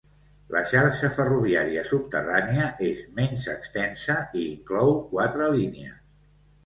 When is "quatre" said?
5.13-5.55